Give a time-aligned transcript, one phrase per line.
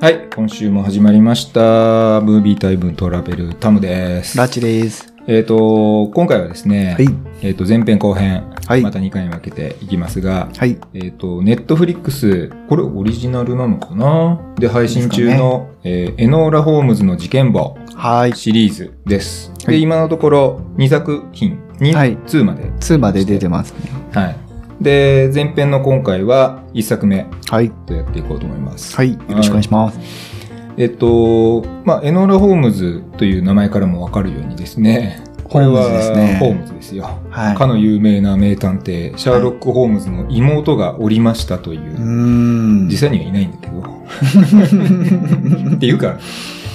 [0.00, 2.20] はい、今週も始まりました。
[2.20, 4.38] ムービータイムトラベルタムです。
[4.38, 5.12] ラッチです。
[5.26, 7.08] えっ、と、今回はですね、はい。
[7.42, 10.78] えっ、と、前編後編、はいまた2回に分けていきますが、はい。
[10.94, 14.40] えっ、と、ネットフリックス、これオリジナルなのかな？
[14.54, 18.34] で、配信中の、えーエノーラ・ホームズの事件簿はい。
[18.34, 19.52] シリーズです。
[19.58, 22.70] で、はい今のところ2作品、2、はい2まで。
[22.70, 23.90] 2まで出てますね。
[24.12, 24.47] はい。
[24.80, 27.70] で、前編の今回は1作目はい。
[27.70, 28.94] とやっていこうと思います。
[28.96, 29.12] はい。
[29.12, 29.98] よろしくお願いします。
[30.76, 37.18] えっと、まあ、エノーラ・ホームズという名前からもわかるようにですね、これはホームズですねホームズですよ。
[37.30, 37.56] はい。
[37.56, 42.00] かの有名な名探偵、シャーロック・ホームズの妹がおりましたというう、ー
[42.84, 42.88] ん。
[42.88, 43.78] 実際にはいないんだけど。
[45.74, 46.18] っていうか、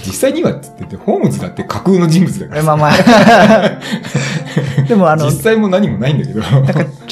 [0.05, 2.61] 実際にはって言って、ホームズだって架空の人物だから。
[2.61, 2.91] えまあまあ。
[4.87, 6.41] でもあの、実際も何もないんだけど。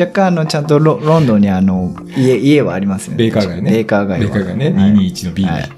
[0.01, 3.17] 若干あの、ちゃんとロロンドンにあの、家、家はありますよね。
[3.17, 3.71] ベーカー街ね。
[3.71, 4.25] ベーカー街は。
[4.25, 4.71] ベーカー街ね。
[4.71, 5.69] はい221の B はい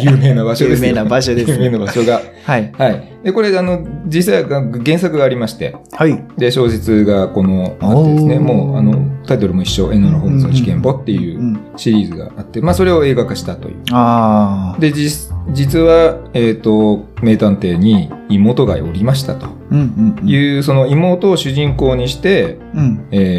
[0.00, 0.88] 有名な場所ですよ。
[0.88, 2.22] 有名な場所です有名な場所が。
[2.44, 2.72] はい。
[2.72, 3.12] はい。
[3.24, 6.24] で、これ、あの、実際は原作がありまして、はい。
[6.36, 8.94] で、小説がこの、あってですね、もう、あの、
[9.26, 13.76] タイトルも一緒、エノラ・ホームズの事件簿っていううんシリーズがあって、まあ、それを映画化したという。
[13.92, 14.80] ああ。
[14.80, 20.28] で、実、実は、えっ、と、名探偵に妹がおりましたとうんうんうん。
[20.28, 23.06] いう、その妹を主人公にして、うん。
[23.10, 23.37] えー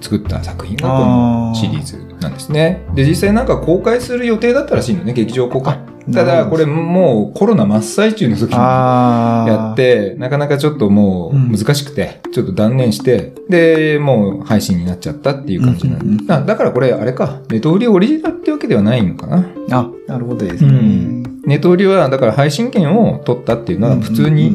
[0.00, 2.84] 作った作品がこあのーシリーズなんですね。
[2.94, 5.78] で、実際なんか公開する予定だったらしいのね、劇場公開。
[6.12, 8.56] ただ、これもうコロナ真っ最中の時に。
[8.56, 9.76] やっ。
[9.76, 16.04] て、なかなかちょっともう難しくて、ちょっと断念して、で、もう配信になっちゃったっていう感じなんで。
[16.04, 19.44] うんうんうんあだからこれ、あれか、ネトウリオリジナルってわけではないのかな。
[19.70, 20.70] あ、なるほどですね。
[20.70, 21.15] うん
[21.46, 24.52] ネトウリは、だから配信権を取ったっていうのは普通に、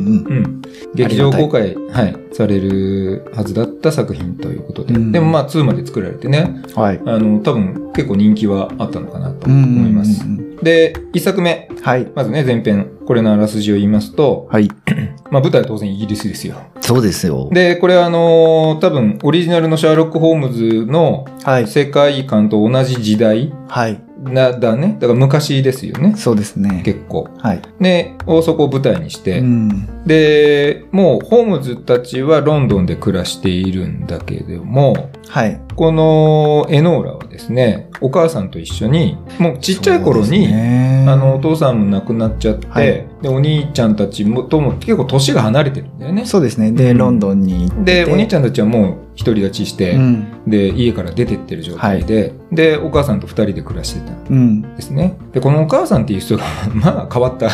[0.93, 4.93] 劇場公開、はい、されるはずだった作品ということで。
[4.93, 7.01] うんでもまあ2まで作られてね、はい。
[7.05, 10.21] あの、多分結構人気はあったのかなと思います。
[10.61, 12.11] で、1作目、はい。
[12.13, 14.69] まずね、前編、これのあらすじを言いますと、はい。
[15.31, 16.55] まあ舞台は当然イギリスですよ。
[16.81, 17.49] そうですよ。
[17.53, 21.67] で、これはあのー多分オリジナルのシャーロック・ホームズのはい。
[21.67, 24.01] 世界観と同じ時代はい。
[24.21, 24.97] なだね。
[24.99, 26.15] だから昔ですよね。
[26.15, 26.81] そうですね。
[26.85, 27.27] 結構。
[27.39, 27.61] はい。
[27.79, 30.05] で、をそこを舞台にして、うん。
[30.05, 35.59] で、もうホームズたちはロンドンで暮らしているんだけれども、はい。
[35.75, 46.25] このエノーラはですね、お母さんと一緒に、もうちっちゃい頃に、ねあの、お父さんも亡くなっちゃって、はいで、お兄ちゃんたちもとも結構年が離れてるんだよね。
[46.25, 46.71] そうですね。
[46.71, 48.05] で、うんロンドンに行って。
[48.05, 50.43] で、お兄ちゃんたちはもう独り立ちして、うん。
[50.47, 54.75] で、家から出てってる状態で、で、お母さんと二人で暮らしてたんうん。
[54.75, 55.17] ですね。
[55.31, 56.43] で、このお母さんっていう人が、
[56.73, 57.49] まあ変わった、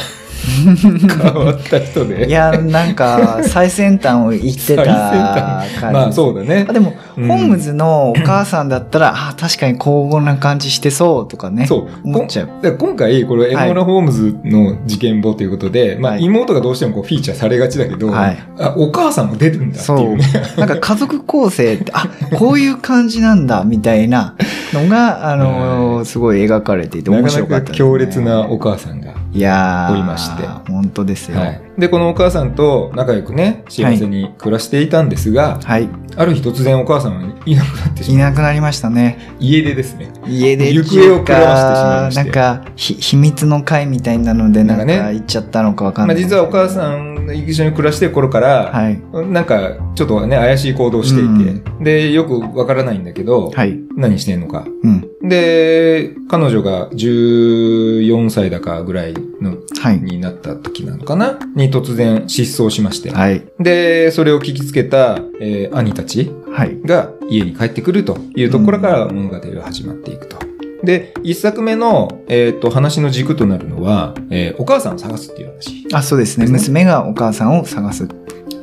[0.65, 2.27] 変わった人で。
[2.27, 5.81] いや、なんか、最先端を言ってた感じ。
[5.93, 6.73] まあそうだねあ。
[6.73, 11.65] でも、うんホームズのお母さんだったら、あ確かに高傲な感じしてそうとかね。
[11.65, 11.87] そう。
[12.03, 12.49] 思っちゃう。
[12.61, 20.25] で今回、これ、エノーラ・ホームズの事件簿ということで、まあ、はい妹がどうしてもこうフィーチャーされがちだけど、はいあお母さんも出るんだってそいううね。。
[20.57, 24.35] なんか家族構成って、あ、こういう感じなんだ、みたいな
[24.73, 29.06] のが、あのはいすごい描かれていてな面かなか白かったですね、強烈なお母さんが。
[29.37, 29.93] いやー。
[29.93, 31.39] おりまして本当ですよ。
[31.39, 31.66] はい。
[31.77, 35.87] で、このお母さんと仲良くね、幸せに暮らしていたんですが、はい。
[36.15, 38.29] ある日突然お母さんはいなくなってしいまう。
[38.31, 39.35] なくなりましたね。
[39.39, 40.11] 家出ですね。
[40.27, 42.23] 家で行方をくらましてしまいまして。
[42.23, 48.99] なんかひ秘密の会みたいなのでなんか行っちゃったのかわかんまあ、ない、実はお母さん一緒に暮らしてる頃から、はい。
[49.27, 53.77] なんかちょっとね、怪しい行動をしていて、で、よくわからないんだけど、はい。
[53.95, 54.65] 何してんのか。
[54.83, 55.29] うん。
[55.29, 59.99] で、彼女が14歳だかぐらいのはい。
[59.99, 61.37] になった時なのかな？
[61.55, 63.11] に突然失踪しまして。
[63.11, 70.37] はいで、それを聞きつけた、えー兄たちはいが家に帰ってくるというところから物語が始まっていくと。
[70.83, 75.87] で、一作目の、えっ、と、話の軸となるのは、えーお母さんを探すっていう話。
[75.93, 78.07] あそうですね娘がお母さんを探す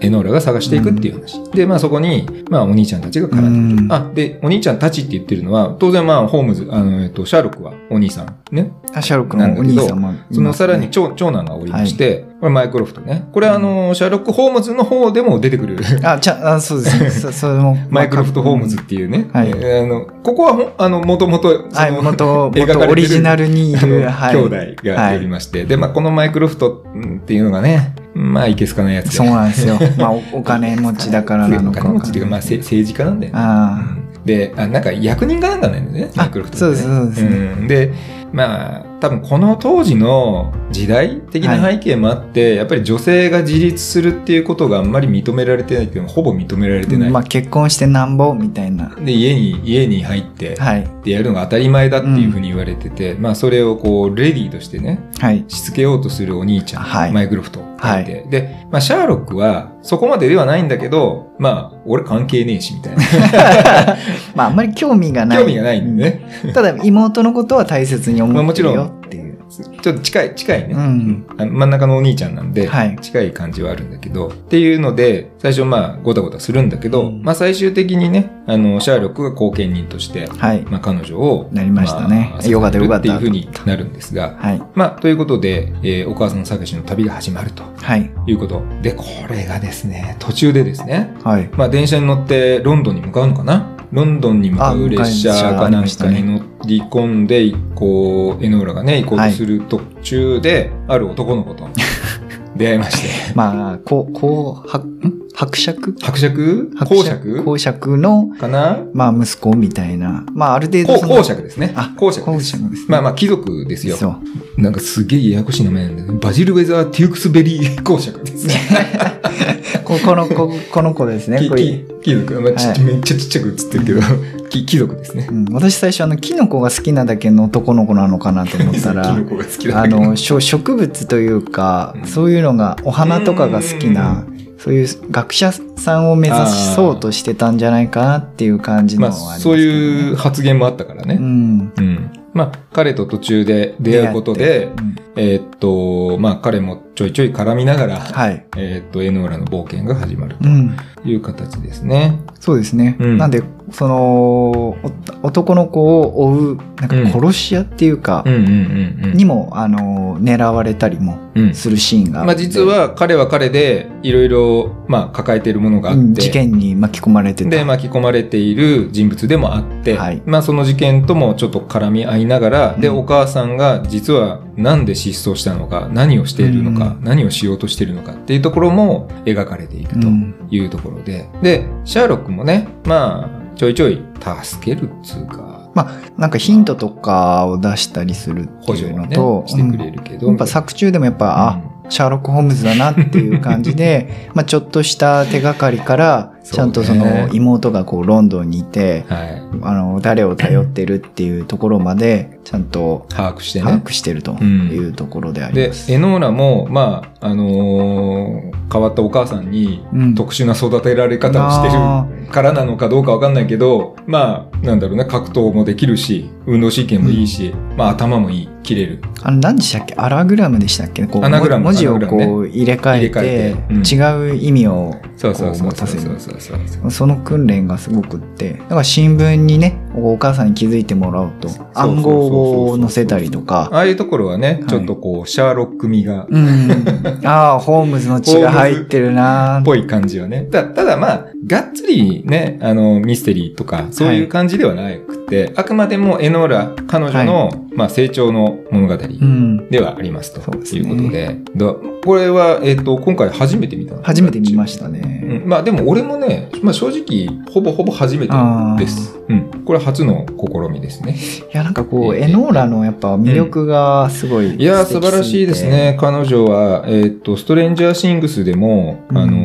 [0.04, 1.42] エノーラが探していくっていう話。
[1.52, 3.84] で、まあそこに、まあお兄ちゃんたちが絡んでくる。
[3.84, 3.92] うん。
[3.92, 8.72] あ、で、お兄ちゃんたちって言ってるのは、当然まあホームズ、あの、えっ、と、シャーロックはお兄さんね。
[8.94, 10.24] あシャーロックのお兄さんもね。
[10.30, 13.26] そのさらに長長男がおりまして、これマイクロフトね。
[13.32, 15.78] これあの、シャーロック・ホームズの方でも出てくる。
[16.02, 17.02] あちゃあそうです。
[17.02, 17.76] ね そそれも。
[17.90, 19.28] マイクロフト・ホームズっていうね。
[19.32, 19.48] はい。
[19.48, 24.02] えーあの、ここはほん、あの、もともと、はい元 描かれてる元オリジナルにいる。
[24.10, 24.36] はい。
[24.36, 29.10] 兄弟がおりまして、で、まあ、このマイクロフトうんっていうのがね、まあ、いけすかないやつで。
[29.12, 33.38] そうなんですよ まあおお金持ちだからなのかお金持ちっていうか、まあ、せ政治家なんだよね。
[33.38, 37.68] あで、あ、なんか役人かなんかなんだよね、マイクロフトそうですそうですうん。
[37.68, 37.92] で、
[38.32, 47.10] まあ、多分この当時の時代的な背景もあって、やっぱり女性が自立するっていうことがあんまり認められてないっていうのはほぼ認められてない。
[47.10, 48.94] まあ結婚してなんぼみたいな。
[48.96, 50.88] で、家に、家に入って、はい。
[51.04, 55.44] でやるのが当たり前だっていうふうに言われてて、まあそれをこう、レディーとしてね、はい。
[55.48, 63.02] しつけようとするお兄ちゃん、はいマイクロフトがいて、で、まあシャーロックはそこまでではないんだけど、まあ俺関係ねえしみたいな。
[64.34, 65.38] まああんまり興味がない。
[65.38, 66.22] 興味がないんでね。
[66.46, 66.52] うん。
[66.54, 69.38] ただ妹のことは大切に思ってるよっていう。
[69.82, 70.74] ちょっと近い、近いね。
[70.74, 80.62] うんあの真ん中のお兄ちゃんなんで、はい近い感じはあるんだけど、っていうので、最初まあ、ごたごたするんだけど、うんまあ最終的にね、あの、シャーロックが後見人として、はい。
[80.62, 84.62] まあ彼女を、なりましたねまあよかったよかったっていうふうになるんですが、はい。
[84.74, 88.10] まあ、ということで、えーお母さん探しの旅が始まるとはい。
[88.26, 88.62] いうこと。
[88.82, 91.50] で、これがですね、途中でですね、はい。
[91.56, 101.68] まあ電車に乗ってロンドンに向かうのかなロンドンに向かう列車かなんかに乗り込んで、こう、エノーラがね、行こうとする途中で、ある男の子と
[102.56, 105.14] 出会いまして、まあ、こう、こう、は、ん？
[105.36, 105.94] 伯爵？
[106.00, 106.70] 伯爵？
[106.76, 108.84] 伯公爵公爵の、かな？
[108.92, 110.24] まあ息子みたいな。
[110.32, 111.72] まあある程度公爵ですね。
[111.76, 112.52] あ公爵です。
[112.56, 113.96] 公爵ですねまあまあ、貴族ですよ。
[113.96, 114.14] そ
[114.56, 114.60] う。
[114.60, 116.12] なんかすげえややこしい名前なんだ。
[116.14, 118.54] バジルウェザー・テュークスベリー公爵ですね。
[119.84, 121.38] ここの子、この子ですね。
[121.38, 122.40] きこれき貴族。
[122.40, 124.00] まあちっはいめっちゃちっちゃく映ってるけど、
[124.48, 125.34] き貴族ですねう。
[125.34, 134.24] ん、私最初あのキノコが好きなだけの男の子なのかなと思ったら キノコが好きだあのしょ植物というか、うんそういうのがお花とかが好きな
[134.58, 136.40] そういう学者さんを目指
[136.74, 141.18] そうとしてたんじゃないかなっていう感じのまあ、はありますけそういう発言もあったからね。
[141.20, 142.10] うんうん。
[142.32, 152.20] まあ、彼と途中で出会うことで、うんえーっと、まあ、彼もちょいちょい絡みながら、はい、えーっと、エノーラの冒険が始まるうん、という形ですね。
[152.38, 153.18] そうですね、うん。
[153.18, 154.76] なんでそのお
[155.22, 159.16] 男の子を追うなんか殺し屋っていうか、うんうんうんうん。
[159.16, 161.54] にもあの狙われたりもうん。
[161.54, 167.50] するシーンがあまあ、って実は彼は彼でいろいろ、まあ、抱えているものがあって、うん事件に巻き込まれてた。
[167.50, 170.22] で巻き込まれている人物でもあって、はい。
[170.26, 172.98] まあその事件ともちょっと絡み合いながら、で、うん。
[172.98, 177.04] お母さんが実はなんで失踪したのか、何をしているのか、うん。
[177.04, 180.34] 何をしようとしているのかっていうところも描かれていくとうん。
[180.50, 185.70] いうところで、で、シャーロックもね、まあ、ちょいちょい助けるっつうか、
[186.16, 190.32] なんかヒントとかを出したりするっていうのと、、してくれるけど、うん。
[190.32, 203.82] やっぱ作中でもやっぱ、あ、シャーロック・ホームズだなっていう感じで、 まあちょっとした手がかりから、ちゃんとその妹がこうロンドンにいて、はい、あの、誰を頼ってるっていうところまで、ちゃんと把握して把ね。
[203.82, 204.68] 握してるとん。
[204.70, 205.90] いうところでありでま、す。
[205.90, 210.14] エノーラも、まあ、あのー変わったお母さんに、うん。
[210.14, 219.02] 特殊な育てられ方をしてあるからなのかどうかわかんないけど、まあ、なんだろうね、格闘もできるし、運動神経もいいし、まあ頭もいい、切れる。
[219.22, 219.94] あの、何でしたっけ？
[219.96, 221.06] アラグラムでしたっけ？
[221.06, 226.18] こう文字をこう入れ替えて、違う意味をそうそうそうこう持たせる。
[226.18, 226.90] そうそうそうそう。
[226.90, 234.66] その訓練がすごくって、だから新聞にね、お母さんに気づいてもらおうと、暗号を載せたりとか、ああいうところはね、い。
[234.66, 237.20] ちょっとこう、シャーロック味が、うん。
[237.24, 240.42] ああ、ホームズの血が入ってるなぽい感じはね。
[240.50, 249.68] たただまあ、がっつりね、あの、ミステリーとか、そういう感じではなくて、あくまでもエノーラ、彼女の、まあ、成長の物語うん。
[249.70, 251.74] ではありますとそうですねいうことで、だ
[252.04, 254.02] これは、えっ、と、今回初めて見たの？
[254.02, 255.42] 初めて見ましたうね。
[255.44, 258.34] ん、まあでも俺もね、まあ正直、ほぼほぼ初めて
[258.78, 259.18] です。
[259.28, 259.64] うん。
[259.64, 261.16] これ初の試みですね。
[261.52, 265.96] いや、なんかこう、ええエノーラのやっぱ魅力がすごい、いやー、素晴らしいですね。。
[265.98, 269.36] 彼女は、えっ、と、ストレンジャーシングスでも、うんあの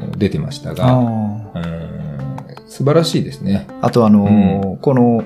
[0.00, 0.84] ー出てましたあが、
[2.74, 3.68] 素晴らしいですね。
[3.82, 5.22] あとあのーこの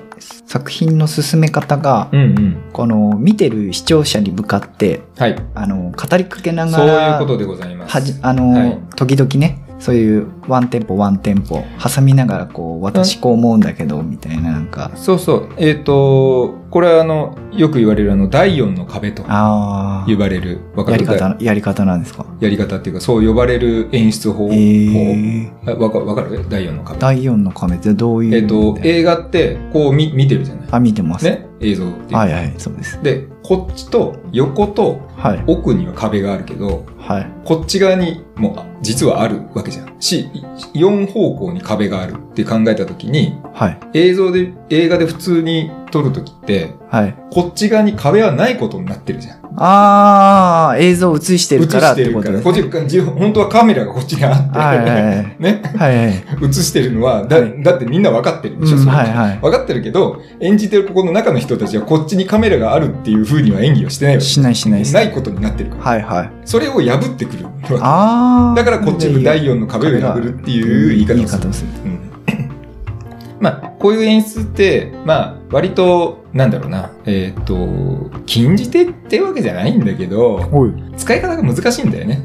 [0.47, 2.71] 作品の進め方が、うんうん。
[2.75, 5.37] この見てる視聴者に向かって、はい。
[5.55, 7.93] あの、語りかけなそうがら、いうことでございます。
[7.93, 15.49] はじ、あの、はい時々ね、そういうワンテンポワンテンポ挟みながらこう、私こう思うんだけど、みたいななんか、そうそう。
[15.57, 21.05] えっ、と、これはあの、よく言われるあの、第4の壁とあ呼ばれる、わあ、かる？
[21.07, 22.27] やり方、やり方なんですか？
[22.41, 24.49] やり方っていうか、そう呼ばれる演出法。
[24.53, 26.45] えー、法あわかわかる？
[26.51, 26.99] 第4の壁。
[27.01, 30.69] 第4の亀ってどういうえっ、と、え映画って、こう見見てるじゃない？
[30.71, 31.25] あ、見てます。
[31.25, 31.47] ね？
[31.61, 33.03] 映像っていうかはいはい、そうです。
[33.03, 35.45] で、こっちと横とはい。
[35.49, 37.27] 奥には壁があるけど、はい。
[37.45, 39.97] こっち側にもあ実はあるわけじゃん。
[40.01, 40.29] し、
[40.75, 43.79] 4方向に壁があるって考えたときに、はい。
[43.95, 47.17] 映像で、映画で普通に撮るときって、はい。
[47.31, 49.39] こっち側に壁はないことになってるじゃん。
[49.61, 52.73] ああ、映像映して映るからってしてるから、ことですね。
[52.73, 56.25] こっち、じ本当はカメラがこっちにあって、はいはいはい ね、はいはい。
[56.49, 65.83] 映してるのは、だはいだってみんな分かってるでしょ、うんそれはいはい分かってるけど、演じてるここの中の人たちはこっちにカメラがあるっていう風には演技をしてないわけしないしないしないことになってるから。
[65.83, 66.31] はいはい。
[66.45, 67.75] それを破ってくるわけ。
[67.81, 68.55] ああ。
[68.57, 71.51] だからこっちの第4の壁を破るっていう言い方をする。
[71.51, 71.69] をする。
[71.85, 72.08] うん
[73.41, 80.41] まあ、こういう演出って、まあ、割と、なんだろうな、えっ、と、禁じ手ってわけじゃないんだけど、
[80.97, 82.23] 使い方が難しいんだよね。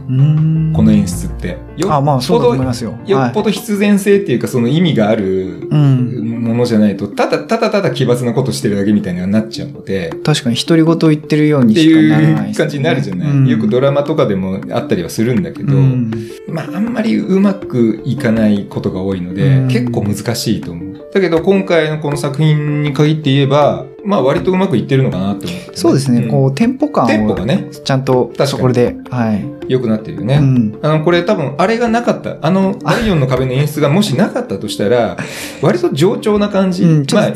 [0.76, 1.58] この演出って。
[1.78, 2.98] よあ、まあそうだと思いど、ますよ。
[3.06, 6.23] よっぽど必然性っていうか、その意味があるうん。
[6.54, 13.48] ものじゃないと、ただただただ奇抜なことしてるだけみたいにはなっちゃうので、確かに独り言言ってるようってにしかならないいう感じになるじゃない、うん。
[13.48, 16.12] よくドラマとかでもあったりはするんだけど、うん。
[16.48, 19.68] まああんまりうまくいかないことが多いので、うん。
[19.68, 21.10] 結構難しいと思う。
[21.14, 27.08] だけど今回のこの作品に限って言えば、まあ割とうまくいってるのかなって思って、そうですね、んこう、テンポ感を。
[27.08, 29.46] テンポがね、ちゃんと、そこで、はい。
[29.68, 30.36] 良くなってるよね。
[30.36, 30.80] うん。
[30.82, 32.38] あの、これ多分、あれがなかった。
[32.42, 35.18] あの、第4の壁の演出がもしなかったとしたら、
[35.62, 36.84] 割と上調な感じ。
[36.84, 37.32] うん、まらあ、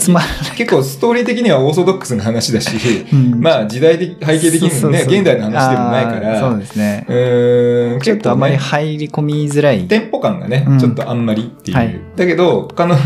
[0.56, 7.06] 結構ストーリー的にはオーソドックスな話だし、うんまあ時代的、背景的にもね、現代の話でもないから、そうですね。
[7.08, 9.88] うーん、ちょっとあまり入り込みづらい。
[9.88, 11.78] テンポ感がね、うんちょっとあんまりっていう。
[11.78, 13.00] はいだけど、彼女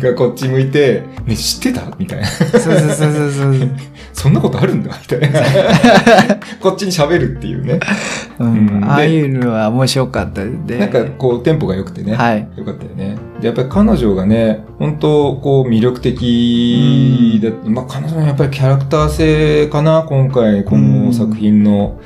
[0.00, 1.94] がこっち向いて、ね、知ってた？
[1.96, 2.26] みたいな。
[2.26, 3.70] そうそうそうそうそう。
[4.12, 4.98] そんなことあるんだ？
[5.00, 5.40] みたいな。
[6.60, 7.78] こっちに喋るっていうね。
[8.40, 10.78] うんうんああいうのは面白かったで。
[10.78, 12.14] なんかこう、テンポが良くてね。
[12.14, 12.48] はい。
[12.56, 13.16] よかったよね。
[13.40, 22.00] で、やっぱり彼女がね、本当こう魅力的だ、まあ彼女のやっぱりキャラクター性かな、今回この作品の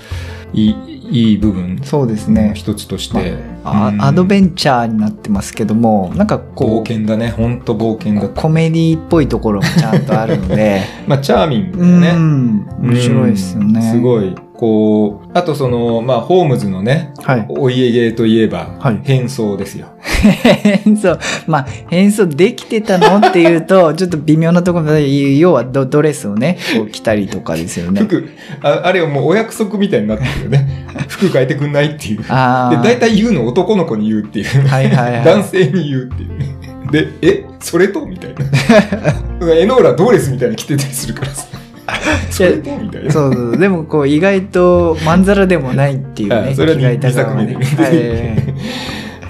[0.53, 2.53] いいいい部分そうですのね。
[2.55, 3.35] 一つとして。
[3.65, 7.31] あうんアドベンチャーになってますけども、なんか冒こ険だね。
[7.31, 12.19] 本当冒険だう、コメディっぽいところもちゃんとあるので、 まあ、チャーミングだう。
[12.19, 13.81] ん、面白いですよね。
[13.81, 14.35] うんすごい。
[14.63, 17.47] こう、あとその、まあ、ホームズのね、はい。
[17.49, 19.89] お家芸といえば、はい変装ですよ。
[20.05, 28.03] 変装、まあ、変装できてたのっていうと、 ちょっと微妙なところで、要はドドレスをね、こう着たりとかですよね。
[28.03, 28.29] 服
[28.63, 30.87] あ、あれをもうお約束みたいになってるよね。
[31.09, 32.19] 服変えてくんないっていう。
[32.19, 32.83] で、ああ。
[32.85, 34.69] 大体言うの男の子に言うっていう。
[34.69, 36.57] はいはいはい男性に言うっていうね。
[36.93, 37.45] で、え？
[37.59, 38.07] それと？
[38.07, 39.55] みたいな。
[39.57, 41.62] エノーラドレスみたいに着てたりするからさ。
[42.31, 43.11] それとみたいな。
[43.11, 43.57] そうそう。
[43.57, 46.51] でも、こう、意外と、まんざらでもないっていうね。
[46.53, 47.65] あそれは着替え2作目でね。
[47.77, 48.53] はい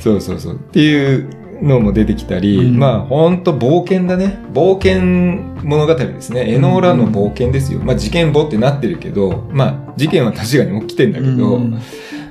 [0.01, 0.55] そうそうそう。
[0.57, 1.29] っていう
[1.63, 4.39] のも出てきたり、うんまあ本当冒険だね。
[4.53, 5.01] 冒険
[5.65, 6.53] 物語ですね。
[6.53, 7.81] エノーラの冒険ですよ。
[7.81, 11.79] まあ事件簿ってなってるけど、まあ事件は確かに起きてんだけど、うん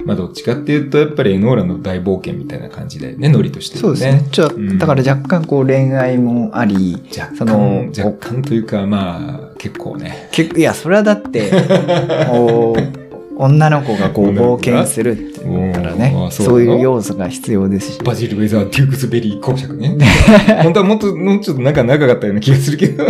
[0.06, 3.30] まあどっちかっていうとやっぱりエノーラの大冒険みたいな感じだよね。
[3.30, 4.28] ノリとしてそうですね。
[4.32, 10.28] ちょうんだから若干こう恋愛もあり、若その干、若干というかまあ結構ね。
[10.32, 11.52] 結構、いや、それはだって、
[12.28, 13.02] こう
[13.38, 16.32] 女の子がこう冒険するっていうからねうなの？
[16.32, 18.00] そういう要素が必要ですし。
[18.04, 19.98] バジルウェザー・テュークスベリー公爵ね。
[20.64, 23.06] 本当はもっと、もうちょっと仲長かったような気がするけど。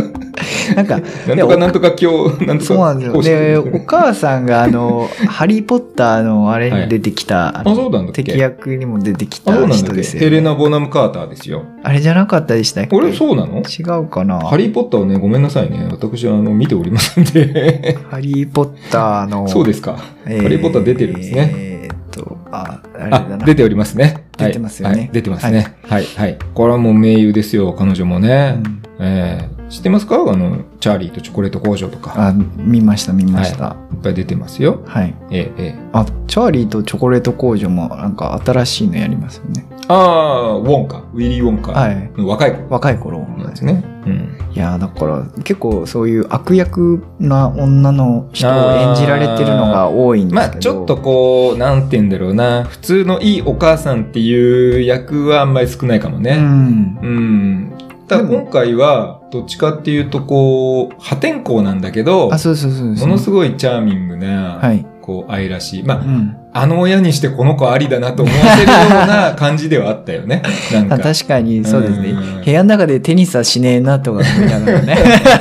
[0.75, 3.21] なんか、なんとかなんとか今日、なんとかそうなんですよ。
[3.21, 11.63] で、お母さんがあの、 ハリー・ポッターのあれに出てきた、あそうなんだ敵役にも出てきあ、そうた人ですよ、ヘレナ・ボナム・カーターですよ。
[11.83, 12.89] あれじゃなかったでしたっけ？
[12.89, 13.59] これそうなの？
[13.61, 14.39] 違うかな？
[14.39, 15.87] ハリー・ポッターはね、ごめんなさいね。
[15.91, 17.97] 私はあの見ておりませんで。
[18.09, 19.47] ハリー・ポッターの。
[19.47, 19.97] そうですか。
[20.25, 21.53] えーハリー・ポッター出てるんですね。
[21.55, 23.45] えーっと、あ、あれだあ、な。
[23.45, 24.03] 出ておりますね。
[24.37, 25.75] はい出てますよねはい出てますね。
[25.87, 26.37] はい、はい。
[26.55, 28.55] これはもう名優ですよ、彼女もね。
[28.57, 30.15] うんえー知ってますか？
[30.15, 32.13] あの、チャーリーとチョコレート工場とか。
[32.15, 33.69] あ、見ました、見ました。
[33.69, 33.95] はい。
[33.95, 34.83] いっぱい出てますよ。
[34.85, 35.15] はい。
[35.31, 39.65] ええええあ、チャーリーとチョコレート工場もなんか新しいのやりますよね。
[39.87, 40.97] ああ、ウォンカ。
[41.13, 41.71] ウィリー・ウォンカ。
[41.71, 42.11] はい。
[42.17, 43.19] の若い子若い頃。
[43.19, 43.83] なんですね。
[44.05, 44.37] うん。
[44.53, 50.51] いやだから結構そういう悪役な女の人を演じられてるのが多いんですけど。
[50.51, 52.65] まあちょっとこう、なんて言うんだろうな。
[52.65, 56.35] 普通のいいお母さんっていう役はあんまり少ないかもうね。
[56.35, 56.99] ん。
[57.01, 57.71] うん。
[58.09, 62.95] ただ今回は、どっちかっていうとこう、破天荒なんだけど、あ、そうそうそう。
[62.95, 64.85] ものすごいチャーミングな、はい。
[65.01, 65.83] こう、愛らしい。
[65.83, 66.37] まあ、うん。
[66.53, 70.41] あの親にしてこの子ありだなと思わせるような 感じではあったよね。
[70.73, 71.13] なんあか。
[71.13, 72.43] 確かにそうですねうん。
[72.43, 74.97] 部屋の中でテニスはしねえなとか思いながらね。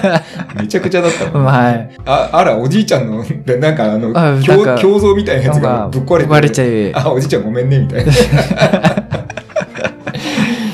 [0.60, 1.44] めちゃくちゃだったもん。
[1.50, 1.90] はい。
[2.06, 6.94] あ、あら、おじいちゃんの、でなんかあの、胸像みたいなやつがぶっ壊れて壊れちゃい。
[6.94, 8.12] あ、おじいちゃんごめんね、みたいな。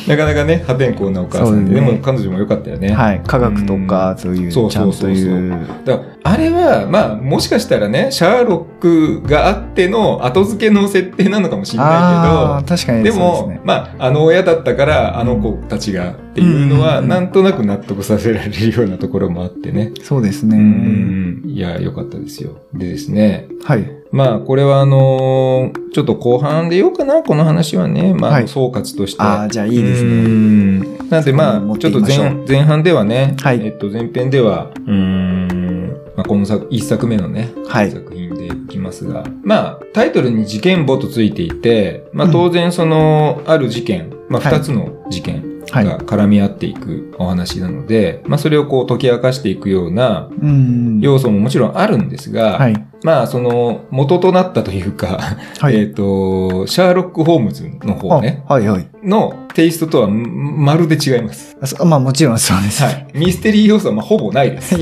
[0.09, 2.93] なかなかね、破天荒なお母さんで、ねでも彼女も良かったよね。
[2.93, 3.21] はい。
[3.27, 5.59] 科学とか、そういう、そうちゃんとそうそうそういう。
[5.85, 13.61] だあれは、まあ、もしかしたらね、シャーロックがあっての後付けの設定なのかもしれあないけど、でも、そうですね。
[13.65, 19.93] まあ、あの親だったから、あの子たちがっていうのは、うんなんとなく納得させられるようなところもあってね。
[20.03, 20.59] そうですうね。
[20.59, 21.43] ん。
[21.47, 22.59] いや、良かったですよ。
[22.75, 23.96] でですね、はい。
[24.11, 28.13] まあ、これはあのーちょっと後半で言おうかな、この話はね。
[28.13, 28.49] まあ、はい。
[28.49, 29.23] 総括として。
[29.23, 30.13] ああ、じゃあいいですうね。
[30.15, 31.09] ん。
[31.09, 33.65] なんでまあ、ちょっと前前半ではね、はい。
[33.65, 37.91] えっと、前編では、うーん、まあ、この作、一作目のね、はい。
[37.91, 42.33] 作品でいきますが、まあ、タイトルに事件簿とついていて、まあ、うん。
[42.33, 44.59] 当然その、ある事件、まあ、はい。
[44.59, 51.01] 二つの事件はいが絡み合っていくお話なので、まあ、それをこう解き明かしていくようなうん。
[51.01, 52.87] 要素ももちろんあるんですが、はい。
[53.03, 55.19] まあ、その、元となったというか、
[55.59, 55.77] はい。
[55.77, 58.89] えっと、シャーロック・ホームズの方ね、あはいはい。
[59.03, 61.57] のテイストとはんまるで違います。
[61.61, 62.83] あそまあもちろんそうです。
[62.83, 63.07] はい。
[63.15, 64.75] ミステリー要素はまあほぼないです。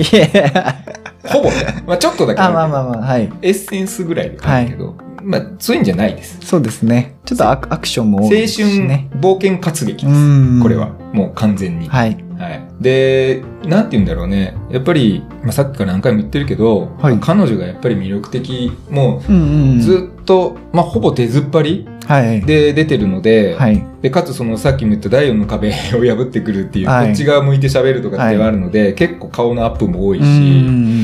[1.24, 1.82] ほぼね。
[1.86, 3.30] まあちょっとだけあまあまあまあ、はい。
[3.42, 6.38] エッセンスぐらいであるけど、まあそういうんじゃないです。
[6.42, 7.16] そうですね。
[7.24, 9.08] ちょっとアクアクションも青多いですし春ね。
[9.14, 10.18] 冒険活劇うです。
[10.20, 10.60] ん。
[10.62, 10.90] これは。。
[11.12, 11.88] もう完全に。
[11.88, 12.16] はい。
[12.38, 12.62] はい。
[12.80, 14.54] で、なんて言うんだろうね。
[14.70, 19.78] やっぱり、まあさっきから何回も言ってるけど、はい彼女がやっぱり魅力的、もうんうん。
[19.78, 22.42] うずっと、まあほぼ手ずっぱりはい。
[22.42, 23.82] で出てるので、はい。
[24.02, 30.94] で、かつそのさっきも言った第四の壁 を破ってくるっていう、はいこっち側向いて喋るとかってあるので、結構顔のアップも多いし、うんうん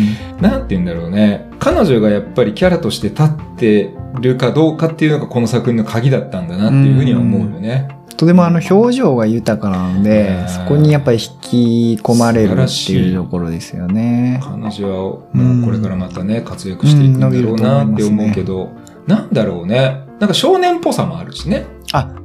[0.41, 1.47] なんて言うんだろうね。
[1.59, 3.27] 彼女がやっぱりキャラとして立っ
[3.59, 3.91] て
[4.21, 7.89] るかどうかっていうのがこの作品の鍵だったんだなっていうふうには思うよね。
[8.11, 8.17] うん。
[8.17, 12.55] とてもあの表情が豊かなのでう、んそこにやっぱり引き込まれるっ
[12.87, 14.41] ていうところですよね。
[14.43, 15.03] 彼女は
[15.33, 18.71] もうこれからまたね、活躍していくんだろうなって思うけど、
[19.07, 20.05] なんだろうね。
[20.19, 21.67] なんか少年っぽさもあるしね。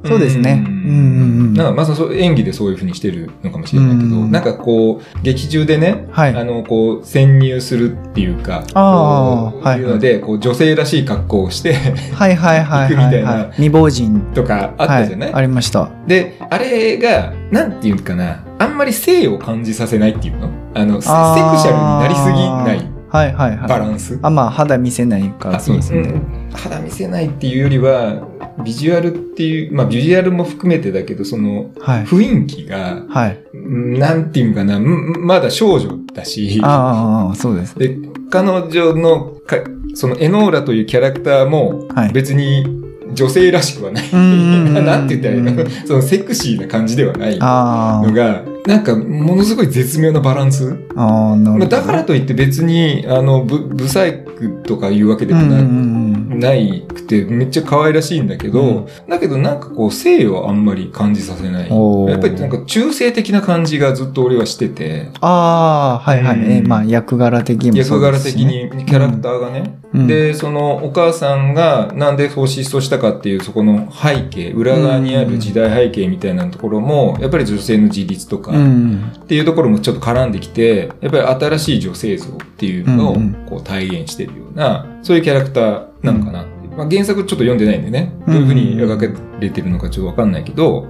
[0.06, 0.64] あ、そうですね。
[0.66, 1.54] ううんんうんうん。
[1.54, 6.34] なんかまずそう演技でそういうふうにしてるのかもしれないけど、うんなんかこう、劇中でね、はい。
[6.34, 11.74] あの、こう、潜入するっていうか、あーこうはいいうので、こう、女性らしい格好をして、
[12.12, 13.50] はいはいはい行くみたいな。
[13.52, 14.06] 未亡人。
[14.34, 15.90] とかあったじゃない、はい、ありました。
[16.06, 20.50] で、あれが、なんていうかな、あんまり性を感じさせないっていうの？
[20.74, 23.68] あの、セセクシャルになりすぎないはいはいはい。
[23.68, 24.18] バランス？
[24.22, 26.00] あ、まあ肌見せないからそうですね。
[26.00, 28.26] うん肌見せないっていうよりは、
[28.64, 32.04] ビジュアルっていう、まあビジュアルも含めてだけど、そのはい。
[32.04, 33.38] 雰囲気が、はい。
[33.54, 34.84] うんなんていうかな、ん
[35.18, 37.78] まだ少女だし、ああ、そうです。
[37.78, 37.96] で、
[38.30, 39.58] 彼女のか、
[39.94, 42.66] そのエノーラというキャラクターもはい、別に
[43.14, 44.04] 女性らしくはない。
[44.12, 45.70] なんて言ったらいいの？
[45.86, 50.76] そのセクシーな感じではないあのが、なんかものすごい絶妙なバランス。
[50.96, 51.58] あ、なるほど。
[51.58, 56.05] まあだからといって別に、あの、ぶ、ブサイクとかいうわけでもな,、うんうん
[56.36, 58.86] ないくて、めっちゃ可愛らしいんだけど、うん。
[59.08, 61.70] だけどなんかこう、性をあんまり感じさせない。
[61.70, 66.38] やっぱりなんか中性的な感じがずっと俺はしてて、ああ、はいはい。
[66.38, 66.52] うん。
[66.52, 68.70] えーまあ役柄的にもそ役柄的うですしね。
[68.76, 70.06] にキャラクターがね、うん。
[70.06, 79.12] で、そのお母さんがなんでそう失踪したかっていうそこの背景、裏側にある時代背景みたいなところも、やっぱり女性の自立とかうん。
[79.16, 83.16] っていうところもちょっと絡んできて、やっぱり新しい女性像っていうのを
[83.48, 86.76] こう体現してるような、そういうキャラクターなのかなっていう。
[86.76, 90.86] まあ、原作ちょっと読んでないんでね、どういうふうに描かれてるのかちょっとわかんないけど、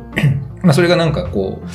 [0.63, 1.67] まあそれがなんかこう、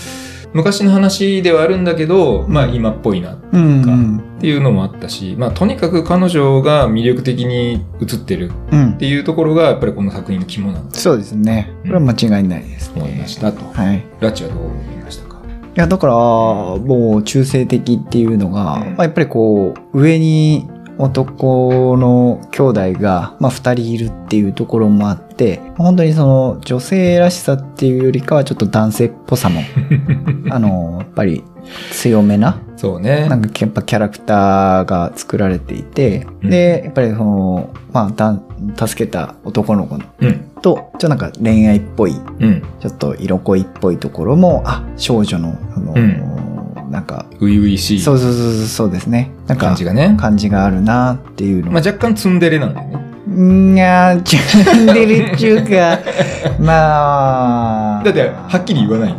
[0.54, 4.18] 昔の話ではあるんだけど、まあ今っぽいなうんうん。
[4.38, 8.98] っていうのもあったし、まあとにかく彼女が魅力的に映ってるうんっ。
[8.98, 11.72] ていうところがやっぱりこの作品の肝なんだとそうですね。
[11.84, 13.02] これは間違いないですね。
[13.02, 13.64] 思いましたと。
[13.72, 14.00] はい。
[14.00, 15.42] いラッチはどう思いましたか？
[15.76, 20.68] や、だから、もう中性的っていうのが、うんまあ、やっぱりこう、上に
[21.02, 29.62] 男の兄弟が、まあ、二人いるっていうところもあって、本当にその女性らしさっていうよりかはちょっと男性っぽさも、
[30.52, 31.44] あの、やっぱり
[31.92, 33.28] 強めな、そうね。
[33.30, 40.52] なんかやっぱキャラクターが作られていて、うんで、やっぱりその、まあ、助けた男の子うん。
[40.62, 42.64] と、ちょっとなんか恋愛っぽいうん。
[42.80, 46.51] ちょっと色恋っぽいところも、あ、少女の、あの、うん
[46.92, 49.32] なんか、初々しいそうそうそうそうですね。
[49.48, 50.18] なんか感じがね。
[50.20, 51.72] 感じがあるなっていうの。
[51.72, 53.12] まあ若干ツンデレなんだよね。
[53.34, 56.00] んやー、チュンデレっていうか、
[56.60, 58.04] まあ。
[58.04, 59.16] だってはっきり言わない。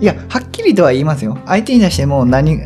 [0.00, 1.36] いや、はっきりとは言いますよ。
[1.44, 2.58] 相手に対しても何、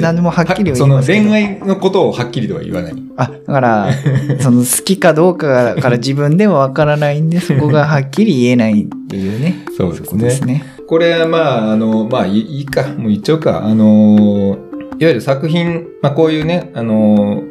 [0.00, 1.22] 何でもはっきりはその言いますけど。
[1.24, 2.94] 恋愛のことをはっきりとは言わない。
[3.16, 3.90] あ、だから、
[4.40, 9.56] その好きかどうかから自分でもわからないんで、そこがはっきり言えないっていうね。
[9.76, 10.64] そうですね。
[10.88, 10.90] ね。
[10.90, 13.64] これはまあ、あの、まあいいいいか、もう言っちゃうか。
[13.64, 14.68] あのー
[15.00, 17.44] ゆる作品、まあこういうね、あの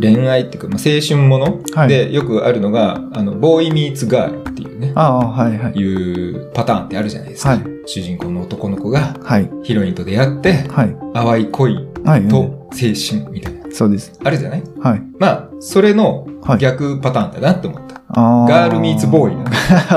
[0.00, 5.72] 恋愛っていうか、まあ、青春ものはいでよくあるのが、あの、ボーイミーツガールっていうね、ああ、はいはい。
[5.72, 7.50] いうパターンってあるじゃないですか。
[7.50, 9.50] はい主人公の男の子がはい。
[9.64, 10.96] ヒロインと出会って、はい。
[11.12, 12.28] 淡い恋はい。
[12.28, 13.66] と青春みたいな。
[13.72, 14.12] そうです。
[14.22, 14.62] あるじゃない？
[14.80, 15.02] はい。
[15.18, 16.58] まあ、それのはい。
[16.60, 18.00] 逆パターンだなって思った。
[18.10, 19.50] あガールミーツボーイガ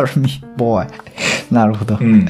[0.08, 1.54] ールミーツボーイ。
[1.54, 2.04] なるほどう。
[2.04, 2.28] ん。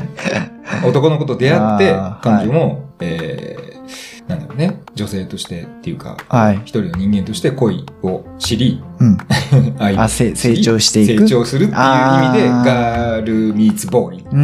[0.88, 6.56] 男の子と出会って彼女も、えー、なんだろうね、女性としてっていうか、はい。
[6.58, 9.18] 一人の人間として恋を知り、うん。
[9.78, 11.22] 愛を成長していく。
[11.22, 14.22] 成長するっていう意味で、ガールミーツボーイ。
[14.22, 14.38] うー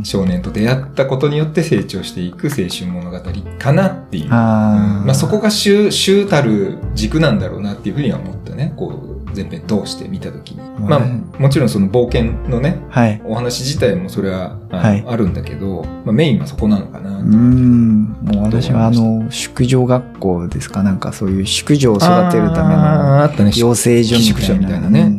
[0.00, 0.02] ん。
[0.04, 3.20] 少年と出会ったことによって成長していく青春物語
[3.58, 4.26] かなっていう。
[4.30, 8.72] あーうんまあ、そこが主、主たる軸なんだろうなっていうふうには思ったね。
[8.76, 10.60] こう、前編通して見たときに。
[10.80, 11.00] まあ、
[11.40, 13.20] もちろんその冒険のね、はい。
[13.24, 17.18] お話自体もそれはあの、はいあるんだけど、まあ、メインはそこなのかな。
[17.18, 18.04] うーん。
[18.22, 20.82] もう私はあの、宿女学校ですか？
[20.82, 23.52] なんかそういう宿女を育てるためのあったね。
[23.56, 24.58] 養成所みたいな。
[24.58, 25.00] みたいなね。
[25.00, 25.18] うんうん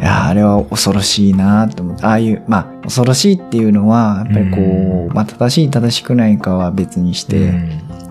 [0.00, 7.68] いやーあれは恐ろしいなと思って、ああいう、まあ、恐ろしいっていうのは、やっぱりこう、うまあ、正しい正しくないかは別にして、うん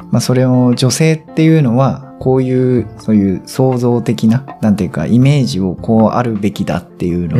[0.10, 7.36] まあ、それを女性っていうのは、こういう、そういう創造的な、なんていうか、イメージをこうあるべきだっていうの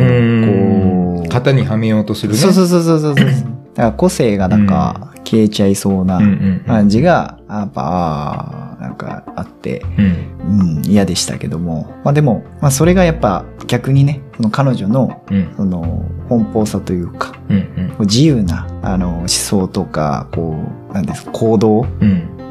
[1.16, 2.38] を、こう、型にはめようとするね。
[2.38, 3.24] そうそうそうそうそうそう。
[3.24, 3.42] だか
[3.76, 6.20] ら個性がなんか消えちゃいそうな
[6.66, 10.76] 感じが、やっぱ、なんかあって、うん。
[10.76, 11.90] うん、嫌でしたけども。
[12.04, 15.54] まあでも、まあそれがやっぱ逆にね、その彼女の、うん。
[15.56, 20.54] その、奔放さというか、うんこう自由な、あの、思想とか、こ
[20.90, 21.86] う、なんですか、行動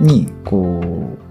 [0.02, 1.23] に、こう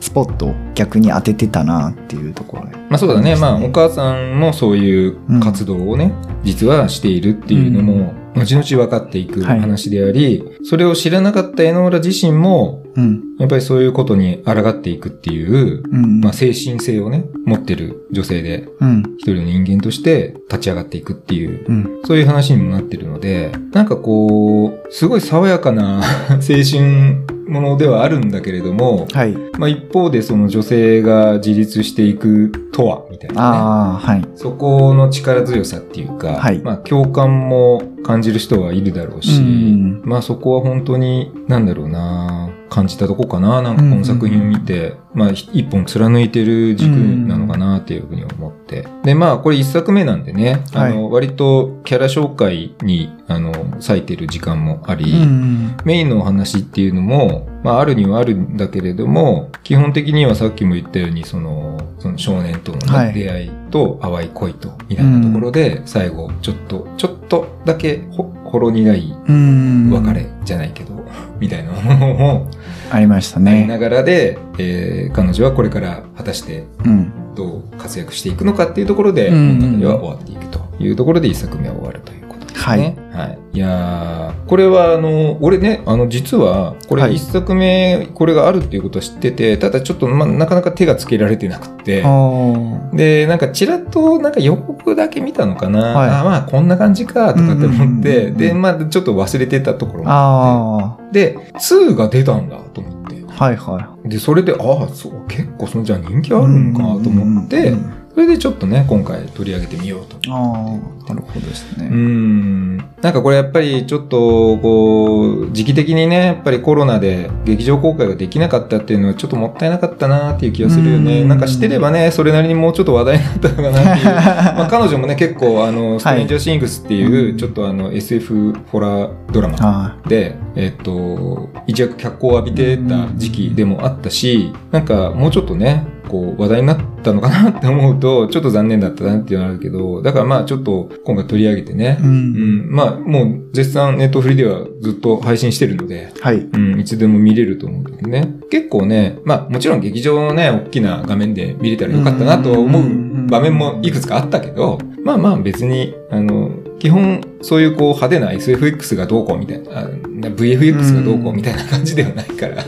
[0.00, 2.76] スポットを逆に当ててたなっていうところで。
[2.76, 3.36] まあそうだね。
[3.36, 13.22] まあお母さんもそういう活動をね、実はしているっていうのも、後々分かっていくはい話であり、それを知らなかった江ノ浦自身も、うん。
[13.38, 16.20] やっぱりそういうことに抗っていくっていう、うん。
[16.20, 19.02] まあ精神性をね、持ってる女性で、うん。
[19.18, 22.00] 一人の人間として立ち上がっていくっていう、うん。
[22.04, 29.36] そういう話にもなってるので、なんかこう、すごい爽やかな 青春ものではあるんだけれども、はい。
[29.58, 34.06] まあ一方でその女性が自立していくとは、みたいなね。
[34.06, 34.28] はい。
[34.36, 48.86] そこの力強さっていうか、はいまあ共感も感じる人はいるだろうし、うんまあそこは本当に、なんだろうな感じたとこかななんかこの作品を見て、まあ一本貫いてる軸なのかなっていうふうに思って。
[49.04, 55.76] で、まあこれ一作目なんでね、あの、割とキャラ紹介に、あの、割いてる時間もあり、うん。
[55.84, 69.90] メインのお話っていうのも、まあ、あるにはあるんだけれども、基本的にはさっきも言ったように、その、その少年とのね、はい出会いと淡い恋と、みたいなところで、最後、ちょっと、ちょっとだけほ、ほろ苦いうん。
[69.90, 71.04] 別れじゃないけど、
[71.38, 72.46] みたいなものも
[72.90, 73.66] ありましたありね。
[73.66, 77.12] ながらで、えー彼女はこれから果たしてうん。
[77.34, 82.28] どう活躍していくのかっていうところで、うん物語は終わっていくというところで一作目は終わるという
[82.64, 83.10] ことですね。
[83.12, 83.38] はい。
[83.52, 100.06] い、やーこれはあの、俺ね、あの、実は、こはいれ一作目、これがあるっていうことは知ってて、ただちょっと、ま、なかなか手がつけられてなくて、あで、なんかちらっと、なんか予告だけ見たのかな、はいあまあ、こんな感じか、とかって思って、で、まあ、ちょっと忘れてたところあ。
[100.06, 103.44] もああって、で、2が出たんだと思って、あ。
[103.44, 106.34] はいはで、それで、ああ、そう、結構そのじゃあ人気い。
[106.34, 110.16] あるのかと思ってうんうんうん、それでちょっとね、今回取り上げてみようと。
[110.32, 111.88] ああ、なるほどですうーね。
[111.88, 112.76] ん。
[112.76, 121.22] なんかこれやっぱりちょっと、こう、時期的にね、やっぱりコロナで劇場公開ができなかったっていうのはちょっともったいなかったなっていう気がするよね。
[121.22, 124.04] うんなんかしてればね、それなりにもうちょっと話題になったのかなっていう。
[124.14, 142.02] まあ彼女もね、結構あの、ストレンジャーシングスっていう、うんちょっとあの、SF ホラードラマあで、えっと、一躍脚光を浴びてた時期でもあったし、なんかもうちょっとね、こう話題になったのかなって思うと、ちょっと残念だったなっていうのはあるけど、だからまあちょっと今回取り上げてねあ。
[142.02, 142.06] う、。
[142.06, 146.38] うんん、まあもう絶賛ネットフリではずっと配信してるので、はい。
[146.38, 148.34] うん、いつでも見れると思うんだけどね。
[148.50, 162.64] 結構ね、まあもちろん劇場のね、大きな画面で見れたらよかったなと思う場面もいくつかあったけど、まあまあ別に、あの、基本そういうこう派手な SFX がどうこうみたいな、あ VFX がどうこうみたいな感じではないから、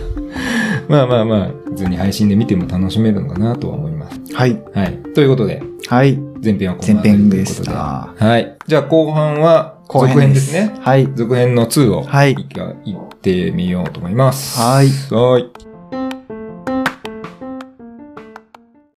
[0.89, 4.35] まあまあまあ、普通に配信で見ても楽しめるのかなとは思います。
[4.35, 4.63] はい。
[4.75, 5.03] はい。
[5.15, 6.17] ということで、はい。
[6.43, 7.71] 前編はこの前辺りということで。
[7.71, 8.15] た。
[8.27, 8.59] はい。
[8.67, 10.75] じゃあ後半は続編ですね。
[10.81, 11.09] はい。
[11.15, 14.61] 続編の2をはい行ってみようと思います。
[14.61, 15.72] はいはい。